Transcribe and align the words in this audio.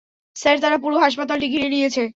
Sir, 0.35 0.57
তারা 0.59 0.77
পুরো 0.77 0.97
হাসপাতালটি 0.99 1.47
ঘিরে 1.47 1.67
নিয়েছে। 1.69 2.03